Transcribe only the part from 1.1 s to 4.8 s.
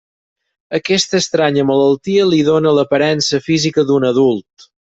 estranya malaltia li dóna l'aparença física d'un adult.